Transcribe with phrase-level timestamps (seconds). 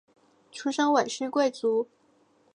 [0.51, 1.87] 出身韦氏贵族。